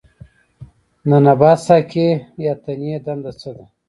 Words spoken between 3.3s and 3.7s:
څه ده